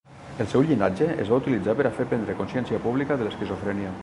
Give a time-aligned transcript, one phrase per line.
[0.43, 3.99] El seu llinatge es va utilitzar per a fer prendre consciència pública de l'esquizofrènia.